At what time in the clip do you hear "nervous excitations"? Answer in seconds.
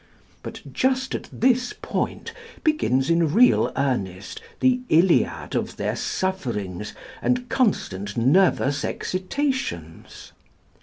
8.17-10.31